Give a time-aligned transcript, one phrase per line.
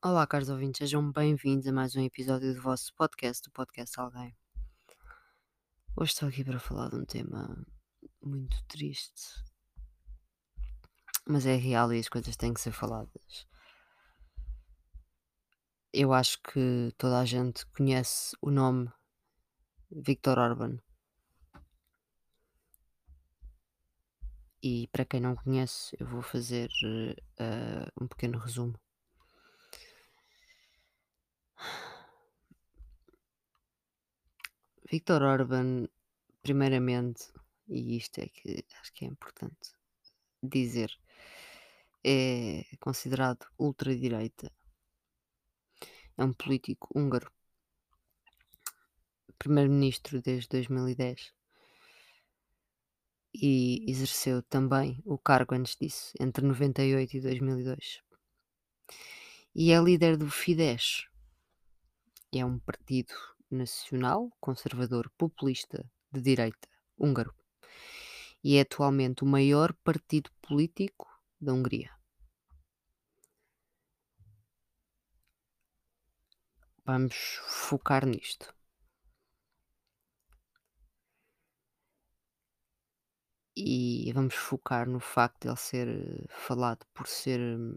[0.00, 4.32] Olá, caros ouvintes, sejam bem-vindos a mais um episódio do vosso podcast, o Podcast Alguém.
[5.96, 7.66] Hoje estou aqui para falar de um tema
[8.22, 9.42] muito triste,
[11.26, 13.44] mas é real e as coisas têm que ser faladas.
[15.92, 18.88] Eu acho que toda a gente conhece o nome
[19.90, 20.78] Viktor Orban.
[24.62, 28.78] E para quem não conhece, eu vou fazer uh, um pequeno resumo.
[34.90, 35.86] Viktor Orban,
[36.42, 37.30] primeiramente,
[37.68, 39.72] e isto é que acho que é importante
[40.42, 40.90] dizer,
[42.02, 44.50] é considerado ultradireita.
[46.16, 47.30] É um político húngaro,
[49.38, 51.34] primeiro-ministro desde 2010
[53.34, 58.02] e exerceu também o cargo antes disso, entre 98 e 2002.
[59.54, 61.06] E é líder do Fidesz.
[62.32, 63.14] É um partido
[63.50, 67.34] nacional, conservador, populista, de direita, húngaro.
[68.42, 71.06] E é atualmente o maior partido político
[71.40, 71.90] da Hungria.
[76.84, 77.14] Vamos
[77.46, 78.54] focar nisto.
[83.56, 87.76] E vamos focar no facto de ele ser eh, falado por ser hum,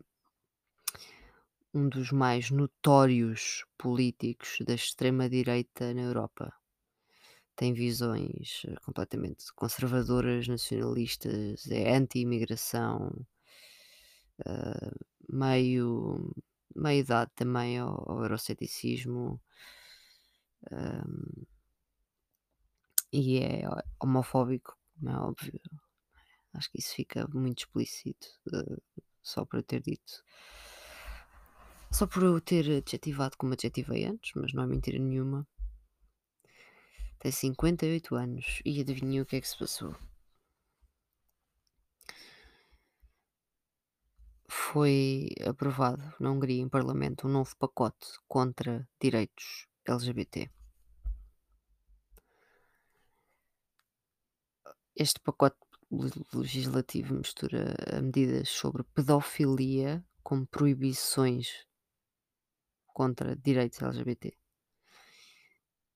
[1.74, 6.54] um dos mais notórios políticos da extrema-direita na Europa.
[7.56, 13.26] Tem visões eh, completamente conservadoras, nacionalistas, é anti-imigração,
[14.40, 16.34] uh, meio,
[16.76, 19.40] meio dado também ao, ao euroceticismo
[20.72, 21.46] um,
[23.14, 23.64] e é
[24.00, 25.62] homofóbico, como é óbvio.
[26.54, 28.82] Acho que isso fica muito explícito, uh,
[29.22, 30.24] só para ter dito.
[31.92, 35.46] Só por eu ter adjetivado como adjetivei antes, mas não é mentira nenhuma.
[37.20, 39.94] Tem 58 anos e adivinha o que é que se passou?
[44.48, 50.50] Foi aprovado na Hungria, em Parlamento, um novo pacote contra direitos LGBT.
[54.96, 55.58] Este pacote
[56.34, 61.66] legislativo mistura medidas sobre pedofilia com proibições
[63.02, 64.38] contra direitos LGBT.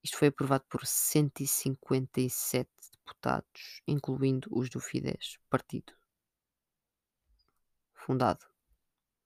[0.03, 2.67] Isto foi aprovado por 157
[2.97, 5.93] deputados, incluindo os do Fidesz, partido
[7.93, 8.43] fundado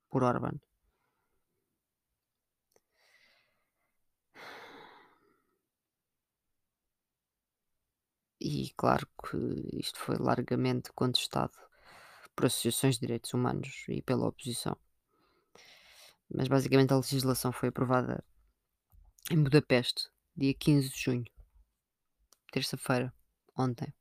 [0.09, 0.59] por Orban.
[8.41, 9.37] E claro que
[9.79, 11.57] isto foi largamente contestado
[12.35, 14.77] por associações de direitos humanos e pela oposição.
[16.29, 18.23] Mas basicamente a legislação foi aprovada
[19.31, 21.25] em Budapeste, dia 15 de junho,
[22.51, 23.13] terça-feira,
[23.57, 23.93] ontem.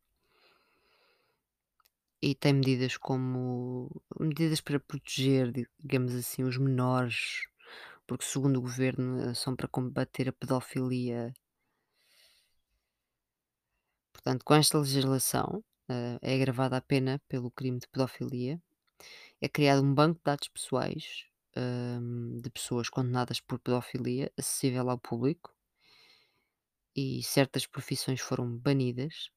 [2.21, 7.47] E tem medidas como medidas para proteger, digamos assim, os menores,
[8.07, 11.33] porque segundo o governo são para combater a pedofilia.
[14.13, 18.61] Portanto, com esta legislação uh, é agravada a pena pelo crime de pedofilia.
[19.41, 24.99] É criado um banco de dados pessoais hum, de pessoas condenadas por pedofilia acessível ao
[24.99, 25.55] público
[26.95, 29.31] e certas profissões foram banidas.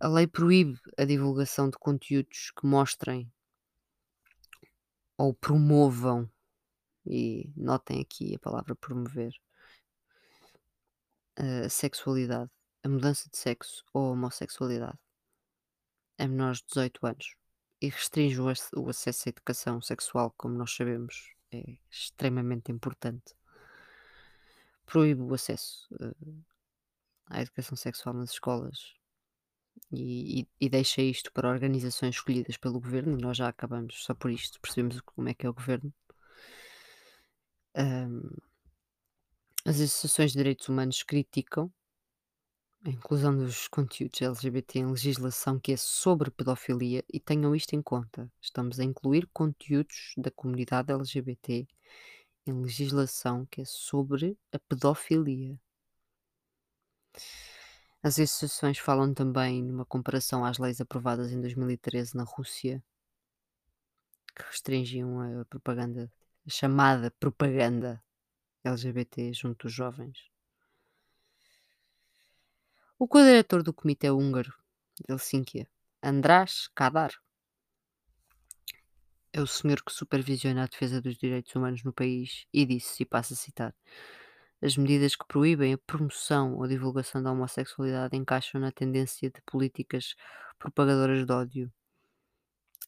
[0.00, 3.30] A lei proíbe a divulgação de conteúdos que mostrem
[5.16, 6.30] ou promovam,
[7.04, 9.32] e notem aqui a palavra promover,
[11.36, 12.50] a sexualidade,
[12.84, 14.98] a mudança de sexo ou homossexualidade
[16.18, 17.34] a menores de 18 anos
[17.80, 23.34] e restringe o, acesso à educação sexual, como nós sabemos, é extremamente importante.
[24.84, 26.44] Proíbe o acesso uh,
[27.26, 28.94] à educação sexual nas escolas
[29.92, 34.30] e, e, e, deixa isto para organizações escolhidas pelo governo, nós já acabamos só por
[34.30, 35.92] isto, percebemos como é que é o governo.
[37.76, 38.22] Um,
[39.64, 41.72] as associações de direitos humanos criticam
[42.84, 47.82] a inclusão dos conteúdos LGBT em legislação que é sobre pedofilia e tenham isto em
[47.82, 48.30] conta.
[48.40, 51.66] Estamos a incluir conteúdos da comunidade LGBT
[52.46, 55.58] em legislação que é sobre a pedofilia.
[58.02, 62.82] As associações falam também numa comparação às leis aprovadas em 2013 na Rússia
[64.36, 66.10] que restringiam a propaganda,
[66.46, 68.02] a chamada propaganda
[68.64, 70.37] LGBT junto dos jovens.
[73.00, 74.52] O co-diretor do Comitê Húngaro
[74.96, 75.68] de Helsínquia,
[76.02, 77.12] András Kadar,
[79.32, 83.06] é o senhor que supervisiona a defesa dos direitos humanos no país e disse, e
[83.06, 83.72] passo a citar:
[84.60, 90.16] As medidas que proíbem a promoção ou divulgação da homossexualidade encaixam na tendência de políticas
[90.58, 91.72] propagadoras de ódio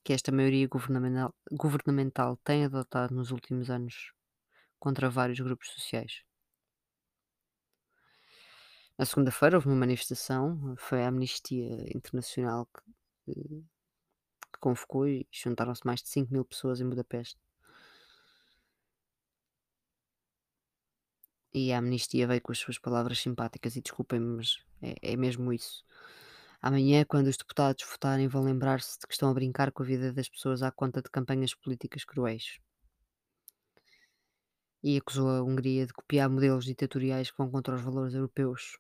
[0.03, 4.13] que esta maioria governamental, governamental tem adotado nos últimos anos
[4.81, 6.25] contra vários grupos sociais.
[9.01, 12.69] Na segunda-feira houve uma manifestação, foi a Amnistia Internacional
[13.25, 17.41] que, que convocou e juntaram-se mais de 5 mil pessoas em Budapeste.
[21.55, 25.51] E a Amnistia veio com as suas palavras simpáticas e desculpem-me, mas é, é mesmo
[25.51, 25.83] isso.
[26.61, 30.13] Amanhã, quando os deputados votarem, vão lembrar-se de que estão a brincar com a vida
[30.13, 32.59] das pessoas à conta de campanhas políticas cruéis.
[34.83, 38.79] E acusou a Hungria de copiar modelos ditatoriais que vão contra os valores europeus.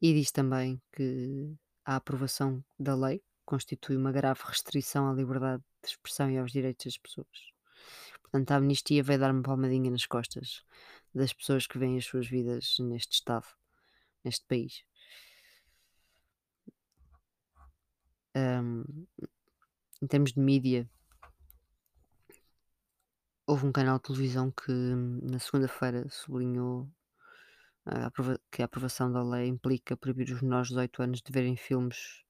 [0.00, 1.54] E diz também que
[1.84, 6.84] a aprovação da lei constitui uma grave restrição à liberdade de expressão e aos direitos
[6.84, 7.52] das pessoas.
[8.22, 10.62] Portanto, a amnistia vai dar uma palmadinha nas costas
[11.14, 13.46] das pessoas que veem as suas vidas neste estado,
[14.22, 14.84] neste país.
[18.36, 18.84] Um,
[20.02, 20.88] em termos de mídia,
[23.46, 26.88] houve um canal de televisão que na segunda-feira sublinhou
[28.50, 32.24] que a aprovação da lei implica proibir os menores de 18 anos de verem filmes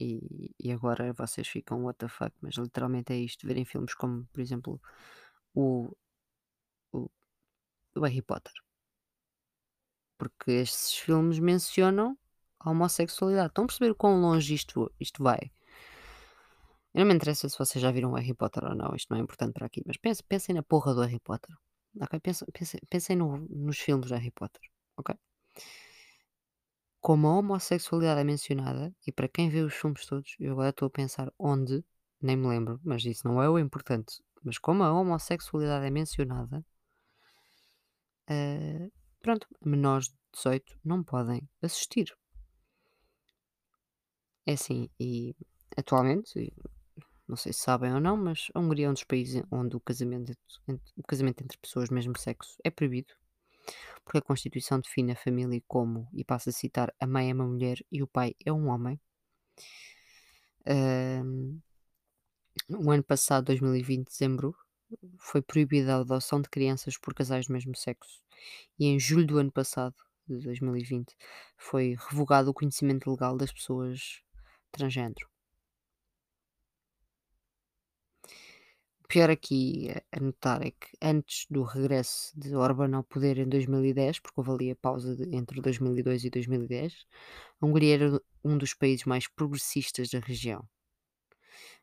[0.00, 4.26] e, e agora vocês ficam what the fuck, mas literalmente é isto, verem filmes como,
[4.32, 4.80] por exemplo,
[5.54, 5.94] o,
[6.92, 7.10] o,
[7.96, 8.52] o Harry Potter.
[10.18, 12.16] Porque estes filmes mencionam
[12.60, 13.48] a homossexualidade.
[13.48, 15.52] Estão a perceber o quão longe isto, isto vai?
[16.94, 19.18] Eu não me interessa se vocês já viram o Harry Potter ou não, isto não
[19.18, 21.54] é importante para aqui, mas pensem, pensem na porra do Harry Potter.
[22.00, 22.20] Okay?
[22.20, 24.62] Pensem, pensem, pensem no, nos filmes do Harry Potter.
[24.96, 25.14] Ok?
[27.00, 30.86] Como a homossexualidade é mencionada, e para quem vê os filmes todos, eu agora estou
[30.86, 31.84] a pensar onde,
[32.20, 34.22] nem me lembro, mas isso não é o importante.
[34.42, 36.64] Mas como a homossexualidade é mencionada,
[38.30, 42.14] uh, pronto, menores de 18 não podem assistir.
[44.46, 45.34] É assim, e
[45.76, 46.52] atualmente,
[47.26, 49.80] não sei se sabem ou não, mas a Hungria é um dos países onde o
[49.80, 50.32] casamento,
[50.96, 53.14] o casamento entre pessoas do mesmo sexo é proibido,
[54.04, 57.46] porque a Constituição define a família como, e passo a citar, a mãe é uma
[57.46, 59.00] mulher e o pai é um homem.
[60.66, 61.60] Um,
[62.68, 64.54] no ano passado, 2020, dezembro,
[65.18, 68.22] foi proibida a adoção de crianças por casais do mesmo sexo.
[68.78, 69.94] E em julho do ano passado,
[70.26, 71.14] de 2020,
[71.56, 74.22] foi revogado o conhecimento legal das pessoas
[74.70, 75.33] transgênero.
[79.14, 84.18] Pior aqui a notar é que antes do regresso de Orbán ao poder em 2010,
[84.18, 87.06] porque houve ali a pausa de, entre 2002 e 2010,
[87.60, 90.68] a Hungria era um dos países mais progressistas da região.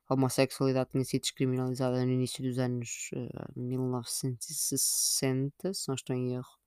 [0.09, 6.33] A homossexualidade tinha sido descriminalizada no início dos anos uh, 1960, se não estou em
[6.33, 6.59] erro.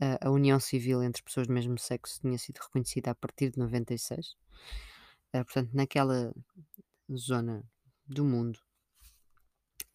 [0.00, 3.58] Uh, a união civil entre pessoas do mesmo sexo tinha sido reconhecida a partir de
[3.58, 4.28] 96.
[5.34, 6.32] Uh, portanto, naquela
[7.14, 7.62] zona
[8.06, 8.58] do mundo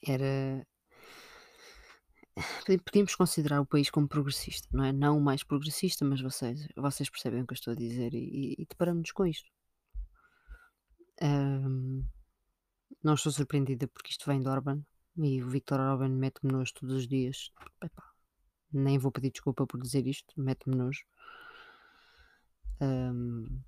[0.05, 0.65] era.
[2.85, 4.91] Podíamos considerar o país como progressista, não é?
[4.91, 8.55] Não o mais progressista, mas vocês, vocês percebem o que eu estou a dizer e,
[8.57, 9.49] e deparamos-nos com isto.
[11.21, 12.03] Um,
[13.03, 14.83] não estou surpreendida porque isto vem de Orban
[15.17, 17.51] e o Victor Orban mete-me nojo todos os dias.
[17.83, 18.03] Epá,
[18.71, 21.03] nem vou pedir desculpa por dizer isto, mete-me nojo.
[22.81, 23.61] Um,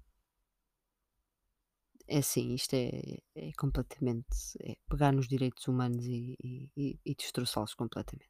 [2.08, 4.28] é assim, isto é, é completamente
[4.62, 8.30] é pegar nos direitos humanos e, e, e, destroçá-los completamente.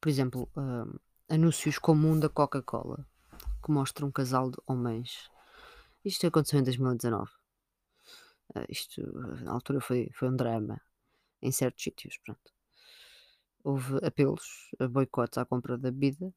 [0.00, 3.06] Por exemplo, um, anúncios como um da Coca-Cola
[3.64, 5.30] que mostra um casal de homens.
[6.04, 7.30] Isto aconteceu em 2019.
[8.54, 9.02] Uh, isto
[9.42, 10.80] na altura foi, foi um drama
[11.42, 12.16] em certos sítios.
[12.18, 12.52] Pronto.
[13.62, 16.32] Houve apelos boicotes à compra da bebida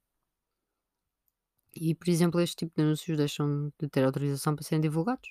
[1.75, 5.29] e, por exemplo, este tipo de anúncios deixam de ter autorização para serem divulgados.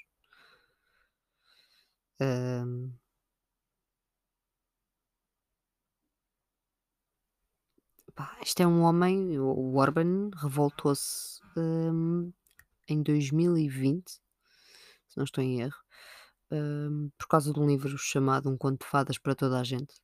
[2.21, 2.99] Hum.
[8.15, 12.33] Pá, este é um homem, o Orban revoltou-se hum,
[12.89, 15.77] em 2020, se não estou em erro,
[16.53, 19.95] hum, por causa de um livro chamado Um Conto de Fadas para Toda a Gente,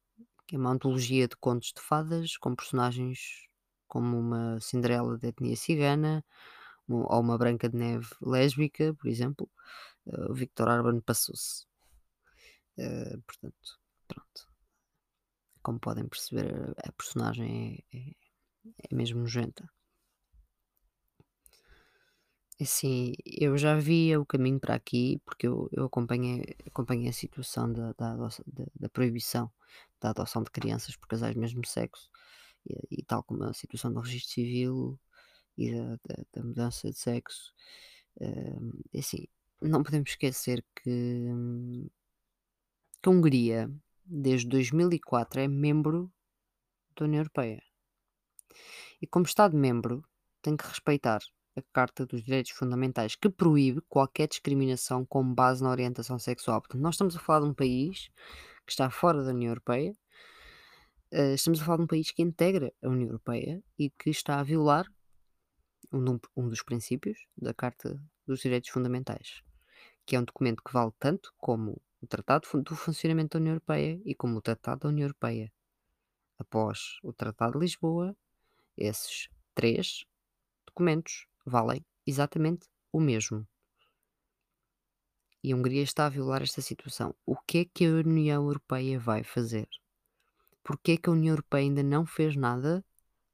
[0.47, 3.46] que é uma antologia de contos de fadas com personagens
[3.88, 6.25] como uma Cinderela de etnia cigana,
[6.88, 9.50] ou uma Branca de Neve lésbica, por exemplo,
[10.07, 11.66] uh, o Victor Orban passou-se.
[12.78, 14.49] Uh, portanto, pronto.
[15.62, 18.12] Como podem perceber, a personagem é, é,
[18.90, 19.69] é mesmo nojenta.
[22.59, 27.12] É assim, eu já via o caminho para aqui, porque eu eu acompanhei acompanhei a
[27.12, 29.52] situação da da adoção da da proibição
[30.00, 32.11] da adoção de crianças por casais do mesmo sexo,
[32.68, 35.00] e e tal como a situação do registro civil
[35.56, 37.52] e da da da mudança de sexo,
[38.20, 39.26] é assim,
[39.61, 41.30] não podemos esquecer que
[43.02, 43.70] que a Hungria,
[44.04, 46.12] desde 2004, é membro
[46.96, 47.62] da União Europeia.
[49.00, 50.04] E como Estado-membro,
[50.42, 51.20] tem que respeitar
[51.56, 56.61] a Carta dos Direitos Fundamentais, que proíbe qualquer discriminação com base na orientação sexual.
[56.61, 58.11] Portanto, nós estamos a falar de um país
[58.66, 59.94] que está fora da União Europeia,
[61.11, 64.41] eh, estamos a falar de um país que integra a União Europeia e que está
[64.41, 64.87] a violar
[65.93, 69.43] um, um dos princípios da Carta dos Direitos Fundamentais,
[70.05, 74.01] que é um documento que vale tanto como o Tratado do Funcionamento da União Europeia
[74.05, 75.53] e como o Tratado da União Europeia.
[76.39, 78.17] Após o Tratado de Lisboa,
[78.77, 80.05] esses três
[80.67, 83.47] documentos valem exatamente o mesmo.
[85.43, 87.15] E a Hungria está a violar esta situação.
[87.25, 89.69] O que é que a União Europeia vai fazer?
[90.66, 92.85] Porquê é que a União Europeia ainda não fez nada?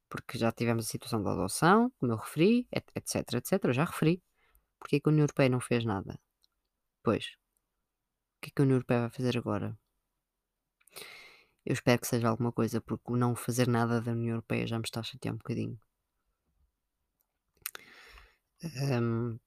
[0.09, 3.51] Porque já tivemos a situação da adoção, como eu referi, et- etc, etc.
[3.69, 4.15] Eu já referi.
[4.79, 6.19] Porquê é que a União Europeia não fez nada?
[7.03, 7.25] Pois,
[8.35, 9.69] o que é que a União Europeia vai fazer agora?
[11.65, 14.77] Eu espero que seja alguma coisa, porque o não fazer nada da União Europeia já
[14.77, 15.79] me está a chatear um bocadinho.
[18.63, 19.39] Hum,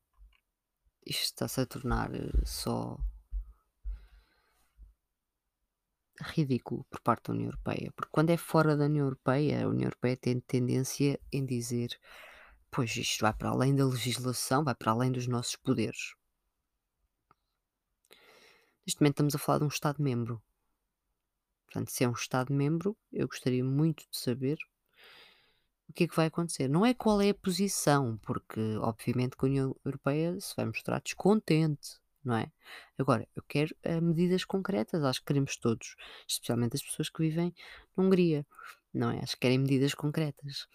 [1.07, 2.99] isto está-se a tornar eh, só
[6.21, 9.87] ridículo por parte da União Europeia, porque quando é fora da União Europeia, a União
[9.87, 11.99] Europeia tem tendência em dizer:
[12.71, 16.15] pois isto vai para além da legislação, vai para além dos nossos poderes.
[18.87, 20.43] Neste momento estamos a falar de um Estado-membro.
[21.67, 24.59] Portanto, se é um Estado-membro, eu gostaria muito de saber
[25.89, 26.69] o que é que vai acontecer.
[26.69, 31.01] Não é qual é a posição, porque obviamente que a União Europeia se vai mostrar
[31.01, 32.51] descontente, não é?
[32.99, 35.97] Agora, eu quero eh, medidas concretas, acho que queremos todos,
[36.29, 37.55] especialmente as pessoas que vivem
[37.97, 38.47] na Hungria,
[38.93, 39.19] não é?
[39.23, 40.69] Acho que querem medidas concretas.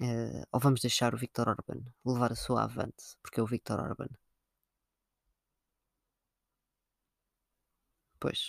[0.00, 3.78] Eh, ou vamos deixar o Viktor Orban levar a sua avante, porque é o Viktor
[3.80, 4.08] Orban.
[8.20, 8.40] Pois.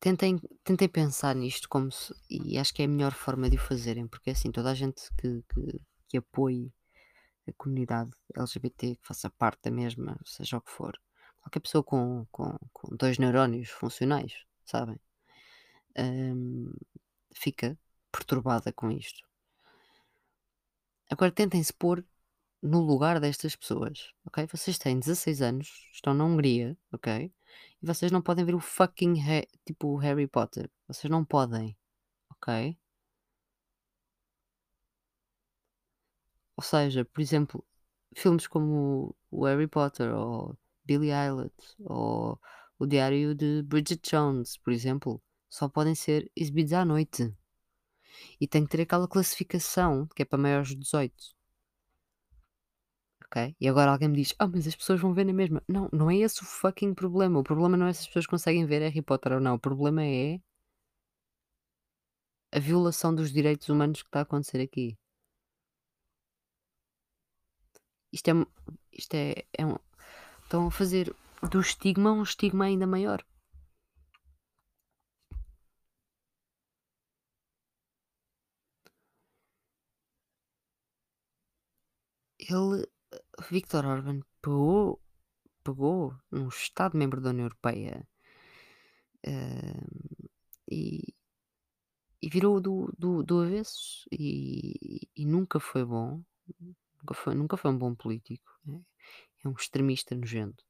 [0.00, 3.60] Tentem, tentem pensar nisto como se, e acho que é a melhor forma de o
[3.60, 6.72] fazerem, porque é assim, toda a gente que, que, que apoie
[7.46, 10.98] a comunidade LGBT, que faça parte da mesma, seja o que for,
[11.42, 14.32] qualquer pessoa com, com, com dois neurónios funcionais,
[14.64, 14.98] sabem?
[15.98, 16.72] Hum,
[17.34, 17.78] fica
[18.10, 19.28] perturbada com isto.
[21.10, 22.02] Agora tentem-se pôr
[22.62, 24.46] no lugar destas pessoas, ok?
[24.46, 27.32] Vocês têm 16 anos, estão na Hungria, ok?
[27.82, 30.70] E vocês não podem ver o fucking Ha- tipo Harry Potter.
[30.88, 31.76] Vocês não podem,
[32.30, 32.76] ok?
[36.56, 37.64] Ou seja, por exemplo,
[38.16, 42.38] filmes como o Harry Potter ou Billie Eilish ou
[42.78, 47.34] o Diário de Bridget Jones, por exemplo, só podem ser exibidos à noite.
[48.40, 51.32] E tem que ter aquela classificação que é para maiores de 18.
[53.30, 53.54] Ok?
[53.60, 55.62] E agora alguém me diz: Ah, mas as pessoas vão ver na mesma.
[55.68, 57.38] Não, não é esse o fucking problema.
[57.40, 59.54] O problema não é se as pessoas conseguem ver Harry Potter ou não.
[59.54, 60.40] O problema é
[62.52, 64.96] a violação dos direitos humanos que está a acontecer aqui.
[68.16, 68.34] Isto é,
[68.92, 69.76] isto é, é um,
[70.44, 71.14] estão a fazer
[71.50, 73.24] do estigma um estigma ainda maior.
[82.40, 82.86] Ele,
[83.48, 85.00] Viktor Orban, pegou,
[85.64, 86.14] pegou
[86.48, 88.06] Estado-membro da União Europeia
[89.22, 89.74] eh,
[90.70, 91.14] e,
[92.22, 96.22] e virou do, do, do avesso e, e nunca foi bom.
[96.98, 98.50] Nunca foi, nunca foi um bom político.
[98.64, 98.80] né?
[99.44, 100.64] É um extremista nojento.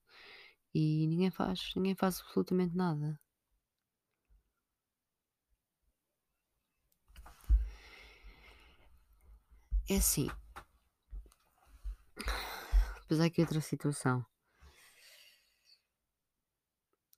[0.74, 3.18] E ninguém faz, ninguém faz absolutamente nada.
[9.88, 10.28] É assim.
[13.10, 14.24] Depois há aqui outra situação.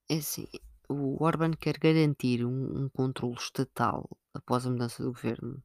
[0.09, 0.49] É assim,
[0.89, 5.63] o Orban quer garantir um, um controle estatal após a mudança do governo,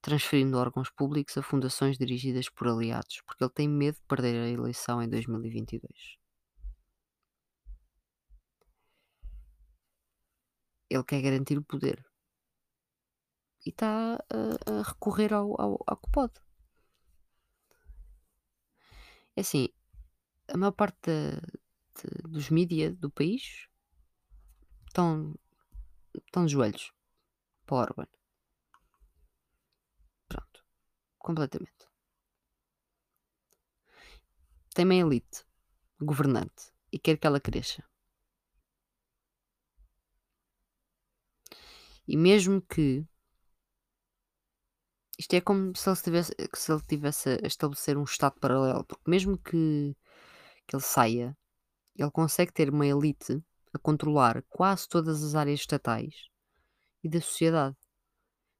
[0.00, 4.48] transferindo órgãos públicos a fundações dirigidas por aliados, porque ele tem medo de perder a
[4.48, 6.18] eleição em 2022.
[10.90, 12.04] Ele quer garantir o poder.
[13.64, 16.51] E está a, a recorrer ao, ao, ao que pode.
[19.36, 19.68] É assim,
[20.48, 21.10] a maior parte
[21.96, 23.66] de- dos mídia do país
[24.86, 25.34] estão,
[26.26, 26.92] estão de joelhos
[27.66, 28.06] para Orban.
[30.28, 30.64] Pronto.
[31.18, 31.86] Completamente.
[34.74, 35.44] Tem uma elite
[36.00, 37.84] governante e quer que ela cresça.
[42.06, 43.04] E mesmo que
[45.22, 49.08] isto é como se ele estivesse, se ele tivesse a estabelecer um estado paralelo, porque
[49.08, 49.96] mesmo que,
[50.66, 51.38] que ele saia,
[51.96, 53.40] ele consegue ter uma elite
[53.72, 56.28] a controlar quase todas as áreas estatais
[57.04, 57.76] e da sociedade,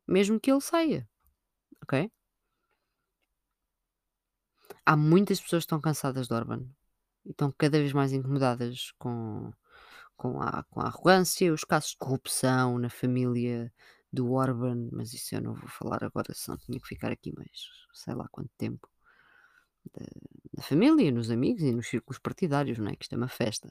[0.06, 1.08] mesmo que ele saia,
[1.82, 2.08] ok?
[4.86, 6.64] Há muitas pessoas que estão cansadas de Orban
[7.24, 9.52] e estão cada vez mais incomodadas com,
[10.16, 13.72] com, a, com a arrogância, os casos de corrupção na família
[14.12, 17.50] do Orban, mas isso eu não vou falar agora, senão tinha que ficar aqui mais
[17.92, 18.88] sei lá quanto tempo.
[19.92, 20.04] Da,
[20.56, 22.96] na família, nos amigos e nos círculos partidários, não é?
[22.96, 23.70] Que isto é uma festa.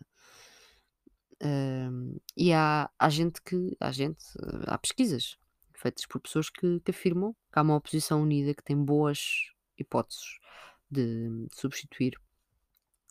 [2.38, 4.24] E há, há gente que, há gente,
[4.68, 5.38] há pesquisas
[5.74, 10.40] feitas por pessoas que, que afirmam que há uma oposição unida que tem boas hipóteses
[10.90, 12.20] de substituir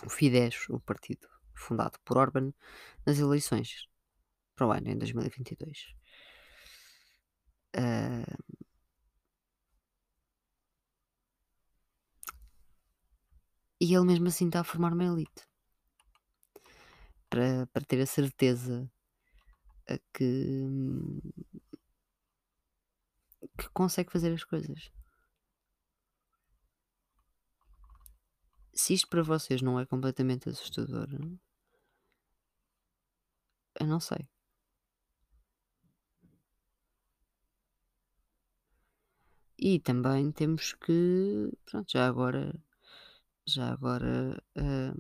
[0.05, 2.53] o Fidesz, o partido fundado por Orban,
[3.05, 3.89] nas eleições
[4.55, 6.00] para o ano, em 2022.
[7.77, 8.61] Uh,
[13.81, 15.49] e ele mesmo assim está a formar uma elite
[17.29, 18.91] para, para ter a certeza
[20.13, 20.67] que,
[23.59, 24.91] que consegue fazer as coisas.
[28.75, 31.09] Se isto para vocês não é completamente assustador,
[33.79, 34.29] eu não sei.
[39.61, 42.59] E também temos que, pronto, já agora,
[43.47, 44.95] já agora, hum,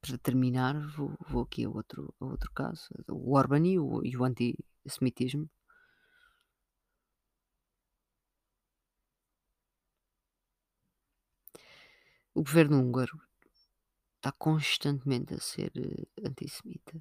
[0.00, 4.16] para terminar, vou, vou aqui a outro, a outro caso, o Orban e o, e
[4.16, 5.48] o antissemitismo.
[12.34, 13.16] O governo húngaro
[14.16, 16.94] está constantemente a ser uh, antissemita.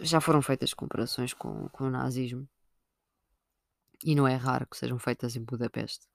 [0.00, 2.48] Já foram feitas comparações com, com o nazismo
[4.04, 6.06] e não é raro que sejam feitas em Budapeste.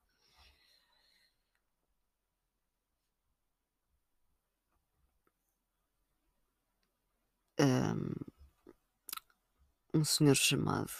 [9.94, 10.92] Um, senhor chamado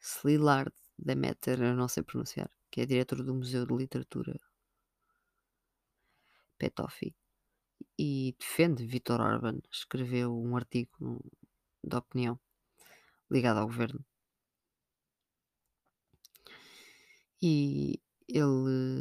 [0.00, 4.38] Slilard Demeter, eu não sei pronunciar, que é diretor do Museu de Literatura
[6.58, 7.14] Petofi
[7.98, 11.20] e defende Viktor Orban, escreveu um artigo
[11.82, 12.38] de opinião
[13.30, 14.04] ligado ao governo.
[17.40, 18.44] E ele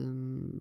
[0.08, 0.60] hum,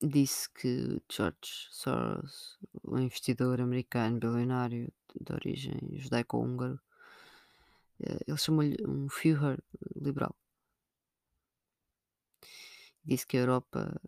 [0.00, 6.80] disse que George Soros, o investidor americano bilionário de origem judaico-húngaro,
[8.00, 9.62] eh, ele chamou-lhe um Führer
[9.96, 10.34] liberal.
[13.04, 14.00] Disse que a Europa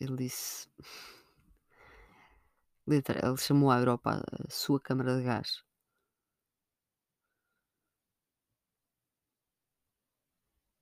[0.00, 0.68] ele disse.
[2.86, 5.64] Ele chamou a Europa a sua câmara de gás.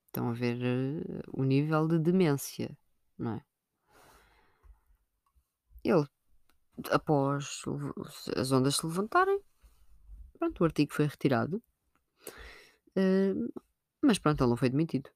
[0.07, 2.77] Estão a ver uh, o nível de demência,
[3.17, 3.45] não é?
[5.85, 6.07] Ele,
[6.91, 7.63] após
[8.37, 9.41] as ondas se levantarem,
[10.39, 11.63] pronto, o artigo foi retirado.
[12.97, 13.53] Uh,
[14.03, 15.11] mas pronto, ele não foi demitido.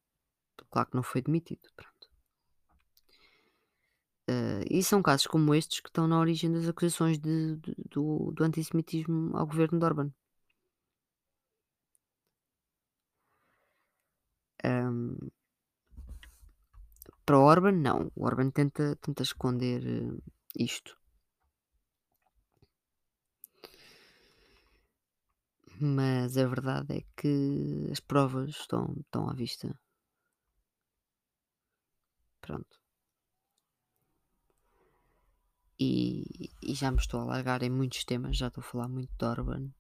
[0.70, 1.68] Claro que não foi demitido.
[1.74, 1.93] Pronto.
[4.28, 8.32] Uh, e são casos como estes que estão na origem das acusações de, de, do,
[8.32, 10.10] do antissemitismo ao governo de Orban.
[14.64, 15.18] Um,
[17.26, 18.10] para Orban, não.
[18.14, 20.22] O Orban tenta, tenta esconder uh,
[20.56, 20.96] isto.
[25.80, 29.78] Mas a verdade é que as provas estão, estão à vista.
[32.40, 32.83] Pronto.
[35.78, 39.10] E, e já me estou a alargar em muitos temas, já estou a falar muito
[39.16, 39.70] de Orban,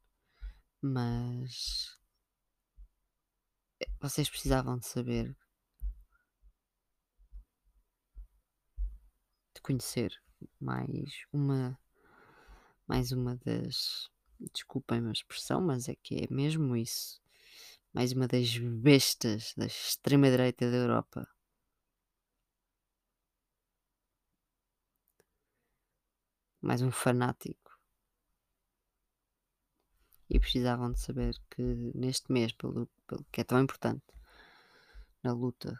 [0.82, 1.96] mas
[4.00, 5.36] vocês precisavam de saber,
[9.54, 10.20] de conhecer
[10.60, 11.78] mais uma,
[12.88, 14.10] mais uma das,
[14.52, 17.22] desculpem a expressão, mas é que é mesmo isso,
[17.92, 21.28] mais uma das bestas da extrema-direita da Europa
[26.64, 27.78] mais um fanático.
[30.30, 31.62] E precisavam de saber que
[31.94, 34.02] neste mês, pelo, pelo que é tão importante
[35.22, 35.78] na luta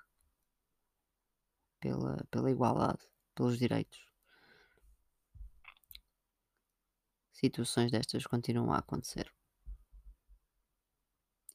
[1.81, 3.03] pela, pela igualdade,
[3.35, 4.07] pelos direitos.
[7.33, 9.33] Situações destas continuam a acontecer.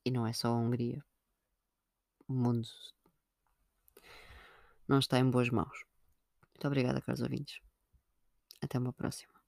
[0.03, 1.03] E não é só a Hungria.
[2.27, 2.67] O mundo
[4.87, 5.85] não está em boas mãos.
[6.51, 7.68] Muito obrigada, caros ouvintes.
[8.61, 9.38] Até uma próxima.